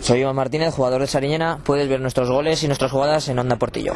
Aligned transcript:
Soy 0.00 0.20
Iván 0.20 0.36
Martínez, 0.36 0.74
jugador 0.74 1.00
de 1.00 1.06
Sariñena. 1.06 1.58
Puedes 1.64 1.88
ver 1.88 2.00
nuestros 2.00 2.28
goles 2.28 2.62
y 2.62 2.66
nuestras 2.66 2.90
jugadas 2.90 3.28
en 3.28 3.38
Onda 3.38 3.56
Portillo. 3.56 3.94